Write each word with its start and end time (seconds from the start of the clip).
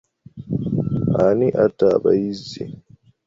Ani 1.25 1.47
atta 1.65 1.85
abayizi? 1.95 2.63